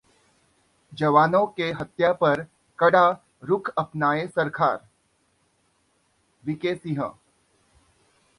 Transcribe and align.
जवानों 0.91 1.45
की 1.47 1.69
हत्या 1.71 2.11
पर 2.13 2.45
कड़ा 2.79 3.05
रुख 3.43 3.69
अपनाए 3.77 4.27
सरकार: 4.27 4.87
वीके 6.43 6.75
सिंह 6.75 7.03